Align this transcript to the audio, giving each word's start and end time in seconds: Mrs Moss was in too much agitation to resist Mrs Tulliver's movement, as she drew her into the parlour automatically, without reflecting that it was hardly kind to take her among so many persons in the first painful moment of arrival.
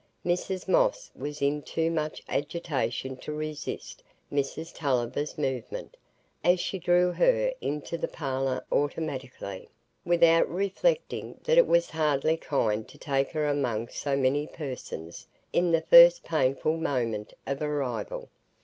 Mrs 0.25 0.67
Moss 0.67 1.11
was 1.15 1.43
in 1.43 1.61
too 1.61 1.91
much 1.91 2.23
agitation 2.27 3.15
to 3.17 3.31
resist 3.31 4.01
Mrs 4.33 4.73
Tulliver's 4.73 5.37
movement, 5.37 5.95
as 6.43 6.59
she 6.59 6.79
drew 6.79 7.11
her 7.11 7.53
into 7.61 7.99
the 7.99 8.07
parlour 8.07 8.65
automatically, 8.71 9.69
without 10.03 10.49
reflecting 10.51 11.39
that 11.43 11.59
it 11.59 11.67
was 11.67 11.91
hardly 11.91 12.35
kind 12.35 12.87
to 12.87 12.97
take 12.97 13.29
her 13.33 13.45
among 13.47 13.89
so 13.89 14.17
many 14.17 14.47
persons 14.47 15.27
in 15.53 15.71
the 15.71 15.81
first 15.81 16.23
painful 16.23 16.77
moment 16.77 17.35
of 17.45 17.61
arrival. 17.61 18.27